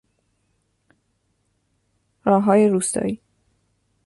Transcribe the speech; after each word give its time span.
راههای 2.25 2.67
روستایی 2.67 3.21